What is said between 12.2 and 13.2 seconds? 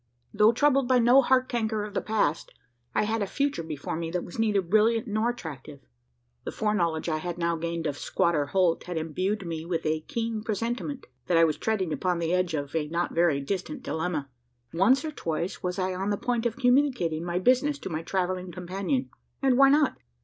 edge of a not